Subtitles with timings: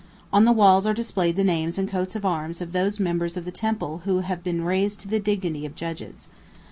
[0.33, 3.45] On the walls are displayed the names and coats of arms of those members of
[3.45, 6.27] the Temple who have been raised to the dignity of judges.